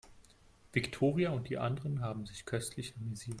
Viktoria 0.73 1.29
und 1.29 1.47
die 1.47 1.59
anderen 1.59 2.01
haben 2.01 2.25
sich 2.25 2.45
köstlich 2.45 2.95
amüsiert. 2.97 3.29